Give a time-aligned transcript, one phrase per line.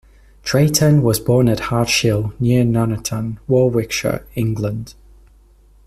[0.41, 4.95] Drayton was born at Hartshill, near Nuneaton, Warwickshire, England.